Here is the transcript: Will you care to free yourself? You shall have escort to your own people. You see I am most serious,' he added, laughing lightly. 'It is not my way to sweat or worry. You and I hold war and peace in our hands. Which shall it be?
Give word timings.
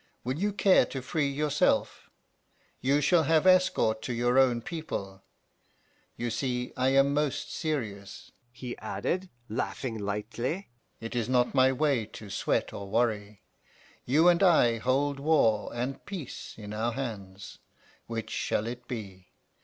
Will 0.23 0.39
you 0.39 0.51
care 0.51 0.87
to 0.87 1.01
free 1.03 1.27
yourself? 1.29 2.09
You 2.79 3.01
shall 3.01 3.21
have 3.25 3.45
escort 3.45 4.01
to 4.01 4.13
your 4.13 4.39
own 4.39 4.63
people. 4.63 5.21
You 6.17 6.31
see 6.31 6.73
I 6.75 6.89
am 6.89 7.13
most 7.13 7.53
serious,' 7.53 8.31
he 8.51 8.75
added, 8.79 9.29
laughing 9.47 9.99
lightly. 9.99 10.69
'It 10.99 11.15
is 11.15 11.29
not 11.29 11.53
my 11.53 11.71
way 11.71 12.07
to 12.07 12.31
sweat 12.31 12.73
or 12.73 12.89
worry. 12.89 13.43
You 14.03 14.27
and 14.27 14.41
I 14.41 14.79
hold 14.79 15.19
war 15.19 15.69
and 15.71 16.03
peace 16.07 16.55
in 16.57 16.73
our 16.73 16.93
hands. 16.93 17.59
Which 18.07 18.31
shall 18.31 18.65
it 18.65 18.87
be? 18.87 19.27